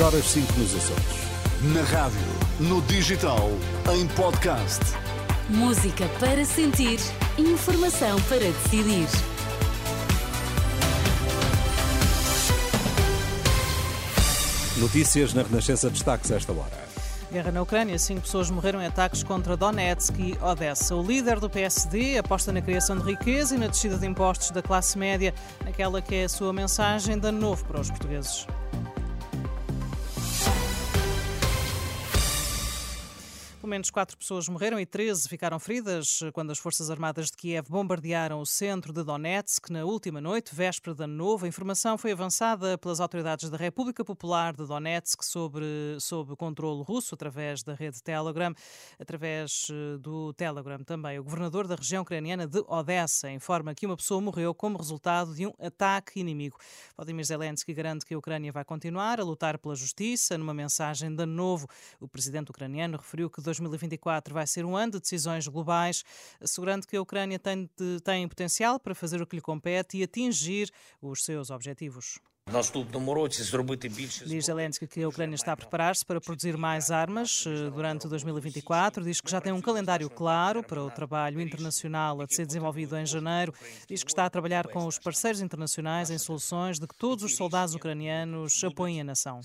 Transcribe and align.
horas 0.00 0.24
5 0.24 0.58
nos 0.58 0.74
Açores. 0.74 1.04
Na 1.74 1.82
rádio, 1.82 2.18
no 2.60 2.80
digital, 2.82 3.50
em 3.94 4.08
podcast. 4.16 4.80
Música 5.50 6.08
para 6.18 6.42
sentir, 6.46 6.98
informação 7.36 8.18
para 8.22 8.38
decidir. 8.38 9.06
Notícias 14.78 15.34
na 15.34 15.42
Renascença 15.42 15.90
destaques 15.90 16.30
esta 16.30 16.52
hora. 16.52 16.70
Guerra 17.30 17.52
na 17.52 17.60
Ucrânia. 17.60 17.98
Cinco 17.98 18.22
pessoas 18.22 18.50
morreram 18.50 18.80
em 18.80 18.86
ataques 18.86 19.22
contra 19.22 19.58
Donetsk 19.58 20.18
e 20.18 20.38
Odessa. 20.40 20.96
O 20.96 21.02
líder 21.02 21.38
do 21.38 21.50
PSD 21.50 22.16
aposta 22.16 22.50
na 22.50 22.62
criação 22.62 22.96
de 22.96 23.04
riqueza 23.04 23.56
e 23.56 23.58
na 23.58 23.66
descida 23.66 23.98
de 23.98 24.06
impostos 24.06 24.52
da 24.52 24.62
classe 24.62 24.96
média, 24.96 25.34
naquela 25.62 26.00
que 26.00 26.14
é 26.14 26.24
a 26.24 26.28
sua 26.30 26.50
mensagem 26.50 27.18
de 27.18 27.30
novo 27.30 27.62
para 27.66 27.78
os 27.78 27.90
portugueses. 27.90 28.46
Pelo 33.62 33.70
menos 33.70 33.90
quatro 33.90 34.18
pessoas 34.18 34.48
morreram 34.48 34.80
e 34.80 34.84
13 34.84 35.28
ficaram 35.28 35.56
feridas 35.60 36.18
quando 36.32 36.50
as 36.50 36.58
Forças 36.58 36.90
Armadas 36.90 37.26
de 37.26 37.36
Kiev 37.36 37.68
bombardearam 37.70 38.40
o 38.40 38.44
centro 38.44 38.92
de 38.92 39.04
Donetsk 39.04 39.70
na 39.70 39.84
última 39.84 40.20
noite, 40.20 40.52
véspera 40.52 40.96
de 40.96 41.04
ano 41.04 41.14
novo. 41.14 41.44
A 41.44 41.48
informação 41.48 41.96
foi 41.96 42.10
avançada 42.10 42.76
pelas 42.76 42.98
autoridades 42.98 43.48
da 43.48 43.56
República 43.56 44.04
Popular 44.04 44.52
de 44.52 44.66
Donetsk 44.66 45.22
sobre, 45.22 45.64
sob 46.00 46.34
controle 46.34 46.82
russo, 46.82 47.14
através 47.14 47.62
da 47.62 47.72
rede 47.72 48.02
Telegram, 48.02 48.52
através 48.98 49.68
eh, 49.70 49.96
do 49.98 50.32
Telegram 50.32 50.82
também. 50.82 51.20
O 51.20 51.22
governador 51.22 51.68
da 51.68 51.76
região 51.76 52.02
ucraniana 52.02 52.48
de 52.48 52.64
Odessa 52.66 53.30
informa 53.30 53.76
que 53.76 53.86
uma 53.86 53.96
pessoa 53.96 54.20
morreu 54.20 54.52
como 54.52 54.76
resultado 54.76 55.36
de 55.36 55.46
um 55.46 55.52
ataque 55.60 56.18
inimigo. 56.18 56.58
Vladimir 56.96 57.24
Zelensky 57.24 57.72
garante 57.72 58.04
que 58.04 58.12
a 58.12 58.18
Ucrânia 58.18 58.50
vai 58.50 58.64
continuar 58.64 59.20
a 59.20 59.24
lutar 59.24 59.56
pela 59.56 59.76
justiça. 59.76 60.36
Numa 60.36 60.52
mensagem 60.52 61.14
de 61.14 61.22
ano 61.22 61.32
novo, 61.32 61.68
o 62.00 62.08
presidente 62.08 62.50
ucraniano 62.50 62.96
referiu 62.96 63.30
que 63.30 63.40
2024 63.58 64.34
vai 64.34 64.46
ser 64.46 64.64
um 64.64 64.76
ano 64.76 64.92
de 64.92 65.00
decisões 65.00 65.46
globais, 65.46 66.04
assegurando 66.40 66.86
que 66.86 66.96
a 66.96 67.02
Ucrânia 67.02 67.38
tem, 67.38 67.68
de, 67.76 68.00
tem 68.00 68.26
potencial 68.28 68.78
para 68.78 68.94
fazer 68.94 69.20
o 69.20 69.26
que 69.26 69.36
lhe 69.36 69.42
compete 69.42 69.98
e 69.98 70.02
atingir 70.02 70.70
os 71.00 71.24
seus 71.24 71.50
objetivos. 71.50 72.18
Diz 74.26 74.46
Zelensky 74.46 74.86
que 74.86 75.02
a 75.02 75.08
Ucrânia 75.08 75.36
está 75.36 75.52
a 75.52 75.56
preparar-se 75.56 76.04
para 76.04 76.20
produzir 76.20 76.56
mais 76.56 76.90
armas 76.90 77.44
eh, 77.46 77.70
durante 77.70 78.08
2024. 78.08 79.04
Diz 79.04 79.20
que 79.20 79.30
já 79.30 79.40
tem 79.40 79.52
um 79.52 79.60
calendário 79.60 80.10
claro 80.10 80.62
para 80.62 80.82
o 80.82 80.90
trabalho 80.90 81.40
internacional 81.40 82.20
a 82.20 82.26
ser 82.28 82.44
desenvolvido 82.44 82.96
em 82.96 83.06
janeiro. 83.06 83.54
Diz 83.88 84.02
que 84.02 84.10
está 84.10 84.26
a 84.26 84.30
trabalhar 84.30 84.66
com 84.66 84.86
os 84.86 84.98
parceiros 84.98 85.40
internacionais 85.40 86.10
em 86.10 86.18
soluções 86.18 86.80
de 86.80 86.86
que 86.86 86.96
todos 86.96 87.24
os 87.24 87.36
soldados 87.36 87.74
ucranianos 87.74 88.62
apoiem 88.64 89.00
a 89.00 89.04
nação. 89.04 89.40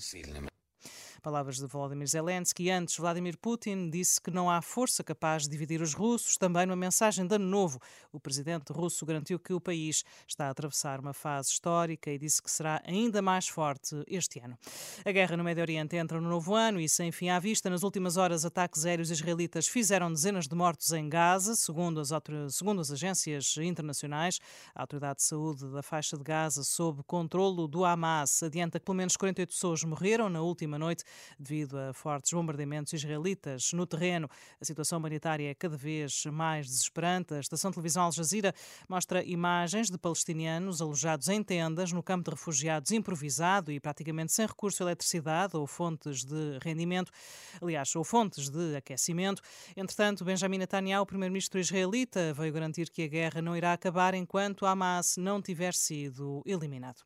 Palavras 1.28 1.58
de 1.58 1.66
Volodymyr 1.66 2.06
Zelensky. 2.06 2.70
Antes, 2.70 2.96
Vladimir 2.96 3.36
Putin 3.36 3.90
disse 3.90 4.18
que 4.18 4.30
não 4.30 4.48
há 4.48 4.62
força 4.62 5.04
capaz 5.04 5.42
de 5.42 5.50
dividir 5.50 5.82
os 5.82 5.92
russos. 5.92 6.38
Também 6.38 6.64
numa 6.64 6.74
mensagem 6.74 7.26
de 7.26 7.34
ano 7.34 7.44
novo, 7.44 7.78
o 8.10 8.18
presidente 8.18 8.72
russo 8.72 9.04
garantiu 9.04 9.38
que 9.38 9.52
o 9.52 9.60
país 9.60 10.06
está 10.26 10.46
a 10.46 10.50
atravessar 10.50 10.98
uma 11.00 11.12
fase 11.12 11.50
histórica 11.50 12.10
e 12.10 12.16
disse 12.16 12.42
que 12.42 12.50
será 12.50 12.80
ainda 12.82 13.20
mais 13.20 13.46
forte 13.46 14.02
este 14.06 14.40
ano. 14.40 14.56
A 15.04 15.12
guerra 15.12 15.36
no 15.36 15.44
Médio 15.44 15.60
Oriente 15.60 15.96
entra 15.96 16.18
no 16.18 16.30
novo 16.30 16.54
ano 16.54 16.80
e, 16.80 16.88
sem 16.88 17.12
fim 17.12 17.28
à 17.28 17.38
vista, 17.38 17.68
nas 17.68 17.82
últimas 17.82 18.16
horas, 18.16 18.46
ataques 18.46 18.86
aéreos 18.86 19.10
israelitas 19.10 19.68
fizeram 19.68 20.10
dezenas 20.10 20.48
de 20.48 20.54
mortos 20.54 20.94
em 20.94 21.10
Gaza, 21.10 21.54
segundo 21.56 22.00
as, 22.00 22.08
segundo 22.48 22.80
as 22.80 22.90
agências 22.90 23.54
internacionais. 23.58 24.40
A 24.74 24.80
Autoridade 24.80 25.18
de 25.18 25.24
Saúde 25.24 25.70
da 25.72 25.82
faixa 25.82 26.16
de 26.16 26.24
Gaza, 26.24 26.64
sob 26.64 27.02
controlo 27.06 27.68
do 27.68 27.84
Hamas, 27.84 28.42
adianta 28.42 28.78
que 28.80 28.86
pelo 28.86 28.96
menos 28.96 29.14
48 29.14 29.50
pessoas 29.50 29.84
morreram 29.84 30.30
na 30.30 30.40
última 30.40 30.78
noite 30.78 31.04
devido 31.38 31.78
a 31.78 31.92
fortes 31.92 32.32
bombardeamentos 32.32 32.92
israelitas 32.92 33.72
no 33.72 33.86
terreno. 33.86 34.28
A 34.60 34.64
situação 34.64 34.98
humanitária 34.98 35.50
é 35.50 35.54
cada 35.54 35.76
vez 35.76 36.24
mais 36.26 36.66
desesperante. 36.66 37.34
A 37.34 37.40
estação 37.40 37.70
de 37.70 37.76
televisão 37.76 38.04
Al 38.04 38.12
Jazeera 38.12 38.54
mostra 38.88 39.22
imagens 39.24 39.90
de 39.90 39.98
palestinianos 39.98 40.80
alojados 40.80 41.28
em 41.28 41.42
tendas 41.42 41.92
no 41.92 42.02
campo 42.02 42.24
de 42.24 42.30
refugiados 42.30 42.90
improvisado 42.90 43.72
e 43.72 43.80
praticamente 43.80 44.32
sem 44.32 44.46
recurso 44.46 44.82
a 44.82 44.86
eletricidade 44.86 45.56
ou 45.56 45.66
fontes 45.66 46.24
de 46.24 46.58
rendimento, 46.62 47.12
aliás, 47.60 47.94
ou 47.96 48.04
fontes 48.04 48.48
de 48.48 48.76
aquecimento. 48.76 49.42
Entretanto, 49.76 50.24
Benjamin 50.24 50.58
Netanyahu, 50.58 51.06
primeiro-ministro 51.06 51.58
israelita, 51.58 52.32
veio 52.34 52.52
garantir 52.52 52.90
que 52.90 53.02
a 53.02 53.08
guerra 53.08 53.42
não 53.42 53.56
irá 53.56 53.72
acabar 53.72 54.14
enquanto 54.14 54.66
Hamas 54.66 55.16
não 55.16 55.40
tiver 55.40 55.74
sido 55.74 56.42
eliminado. 56.46 57.02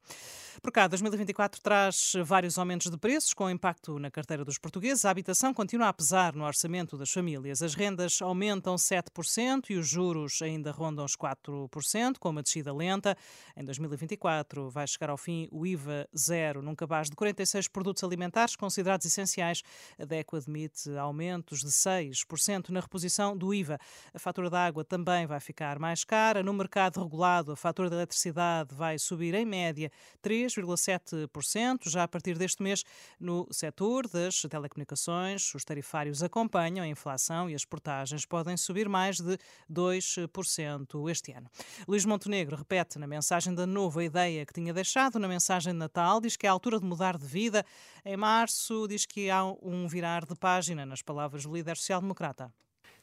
Por 0.60 0.70
cá, 0.70 0.86
2024 0.86 1.60
traz 1.60 2.12
vários 2.24 2.58
aumentos 2.58 2.90
de 2.90 2.98
preços 2.98 3.32
com 3.32 3.48
impacto 3.48 3.98
na 3.98 4.10
carteira 4.10 4.44
dos 4.44 4.58
portugueses. 4.58 5.04
A 5.04 5.10
habitação 5.10 5.54
continua 5.54 5.88
a 5.88 5.92
pesar 5.92 6.34
no 6.34 6.44
orçamento 6.44 6.98
das 6.98 7.10
famílias. 7.10 7.62
As 7.62 7.74
rendas 7.74 8.20
aumentam 8.20 8.74
7% 8.74 9.70
e 9.70 9.76
os 9.76 9.88
juros 9.88 10.42
ainda 10.42 10.70
rondam 10.70 11.04
os 11.04 11.16
4%, 11.16 12.18
com 12.18 12.28
uma 12.28 12.42
descida 12.42 12.72
lenta. 12.72 13.16
Em 13.56 13.64
2024 13.64 14.68
vai 14.68 14.86
chegar 14.86 15.10
ao 15.10 15.16
fim 15.16 15.48
o 15.50 15.66
IVA 15.66 16.06
zero 16.16 16.60
num 16.60 16.74
cabaz 16.74 17.08
de 17.08 17.16
46 17.16 17.68
produtos 17.68 18.04
alimentares 18.04 18.54
considerados 18.54 19.06
essenciais. 19.06 19.62
A 19.98 20.04
DECO 20.04 20.36
admite 20.36 20.90
aumentos 20.98 21.60
de 21.60 21.70
6% 21.70 22.68
na 22.68 22.80
reposição 22.80 23.36
do 23.36 23.54
IVA. 23.54 23.78
A 24.12 24.18
fatura 24.18 24.50
da 24.50 24.66
água 24.66 24.84
também 24.84 25.26
vai 25.26 25.40
ficar 25.40 25.78
mais 25.78 26.04
cara. 26.04 26.42
No 26.42 26.52
mercado 26.52 27.02
regulado, 27.02 27.52
a 27.52 27.56
fatura 27.56 27.88
da 27.88 27.96
eletricidade 27.96 28.74
vai 28.74 28.98
subir 28.98 29.34
em 29.34 29.46
média 29.46 29.90
3,7%. 30.46 31.88
Já 31.88 32.02
a 32.02 32.08
partir 32.08 32.36
deste 32.36 32.62
mês, 32.62 32.84
no 33.18 33.46
setor 33.50 34.08
das 34.08 34.42
telecomunicações, 34.42 35.54
os 35.54 35.64
tarifários 35.64 36.22
acompanham 36.22 36.84
a 36.84 36.88
inflação 36.88 37.48
e 37.48 37.54
as 37.54 37.64
portagens 37.64 38.24
podem 38.26 38.56
subir 38.56 38.88
mais 38.88 39.18
de 39.18 39.38
2% 39.70 41.10
este 41.10 41.32
ano. 41.32 41.50
Luís 41.86 42.04
Montenegro 42.04 42.56
repete 42.56 42.98
na 42.98 43.06
mensagem 43.06 43.54
da 43.54 43.66
nova 43.66 44.02
ideia 44.02 44.44
que 44.46 44.52
tinha 44.52 44.72
deixado 44.72 45.18
na 45.18 45.28
mensagem 45.28 45.72
de 45.72 45.78
Natal, 45.78 46.20
diz 46.20 46.36
que 46.36 46.46
é 46.46 46.48
a 46.48 46.52
altura 46.52 46.78
de 46.78 46.84
mudar 46.84 47.16
de 47.18 47.26
vida. 47.26 47.64
Em 48.04 48.16
março, 48.16 48.86
diz 48.88 49.06
que 49.06 49.30
há 49.30 49.44
um 49.44 49.86
virar 49.86 50.24
de 50.24 50.34
página, 50.34 50.84
nas 50.84 51.02
palavras 51.02 51.44
do 51.44 51.52
líder 51.52 51.76
social-democrata. 51.76 52.52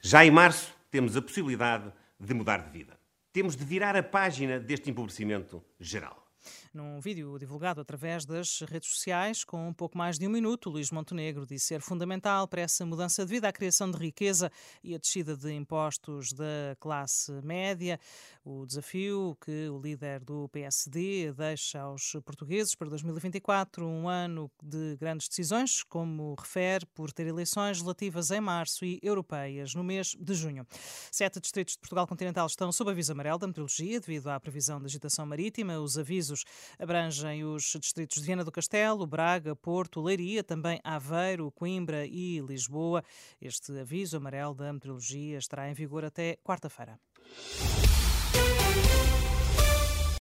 Já 0.01 0.25
em 0.25 0.31
março, 0.31 0.73
temos 0.89 1.17
a 1.17 1.21
possibilidade 1.21 1.91
de 2.19 2.33
mudar 2.33 2.63
de 2.63 2.69
vida. 2.69 3.00
Temos 3.31 3.56
de 3.56 3.63
virar 3.63 3.95
a 3.95 4.03
página 4.03 4.59
deste 4.59 4.89
empobrecimento 4.89 5.63
geral. 5.79 6.28
Num 6.73 6.99
vídeo 6.99 7.37
divulgado 7.39 7.81
através 7.81 8.25
das 8.25 8.61
redes 8.61 8.89
sociais, 8.89 9.43
com 9.43 9.67
um 9.67 9.73
pouco 9.73 9.97
mais 9.97 10.17
de 10.17 10.27
um 10.27 10.29
minuto, 10.29 10.69
Luís 10.69 10.91
Montenegro 10.91 11.45
disse 11.45 11.65
ser 11.65 11.81
fundamental 11.81 12.47
para 12.47 12.61
essa 12.61 12.85
mudança 12.85 13.25
de 13.25 13.31
vida 13.31 13.47
a 13.47 13.51
criação 13.51 13.89
de 13.89 13.97
riqueza 13.97 14.51
e 14.83 14.95
a 14.95 14.97
descida 14.97 15.35
de 15.35 15.51
impostos 15.53 16.33
da 16.33 16.75
classe 16.79 17.31
média. 17.43 17.99
O 18.43 18.65
desafio 18.65 19.38
que 19.39 19.69
o 19.69 19.79
líder 19.79 20.19
do 20.21 20.49
PSD 20.49 21.33
deixa 21.33 21.81
aos 21.81 22.13
portugueses 22.25 22.75
para 22.75 22.89
2024, 22.89 23.85
um 23.85 24.07
ano 24.07 24.49
de 24.61 24.95
grandes 24.97 25.27
decisões, 25.27 25.83
como 25.83 26.35
refere, 26.35 26.85
por 26.88 27.11
ter 27.11 27.27
eleições 27.27 27.81
relativas 27.81 28.31
em 28.31 28.41
março 28.41 28.85
e 28.85 28.99
europeias 29.03 29.75
no 29.75 29.83
mês 29.83 30.15
de 30.19 30.33
junho. 30.33 30.65
Sete 31.11 31.39
distritos 31.39 31.73
de 31.73 31.79
Portugal 31.79 32.07
continental 32.07 32.47
estão 32.47 32.71
sob 32.71 32.91
aviso 32.91 33.11
amarelo 33.11 33.39
da 33.39 33.47
meteorologia 33.47 33.99
devido 33.99 34.27
à 34.27 34.39
previsão 34.39 34.79
de 34.79 34.85
agitação 34.85 35.25
marítima. 35.25 35.79
Os 35.79 35.97
avisos 35.97 36.38
abrangem 36.77 37.44
os 37.44 37.63
distritos 37.79 38.19
de 38.19 38.25
Viana 38.25 38.44
do 38.44 38.51
Castelo, 38.51 39.05
Braga, 39.05 39.55
Porto, 39.55 40.01
Leiria, 40.01 40.44
também 40.44 40.79
Aveiro, 40.83 41.51
Coimbra 41.51 42.05
e 42.05 42.39
Lisboa. 42.39 43.03
Este 43.41 43.79
aviso 43.79 44.17
amarelo 44.17 44.53
da 44.53 44.72
meteorologia 44.72 45.38
estará 45.38 45.69
em 45.69 45.73
vigor 45.73 46.05
até 46.05 46.38
quarta-feira. 46.44 47.00